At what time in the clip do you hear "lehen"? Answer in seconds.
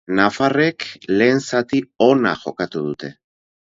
1.21-1.43